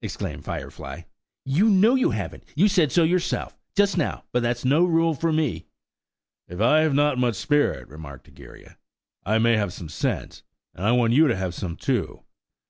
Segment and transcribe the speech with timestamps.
[0.00, 1.02] exclaimed Firefly.
[1.44, 5.66] "You know you haven't–you said so yourself, just now; but that's no rule for me."
[6.48, 8.78] "If I have not much spirit," remarked Egeria,
[9.26, 10.42] "I may have some sense,
[10.74, 12.22] and I want you to have some too.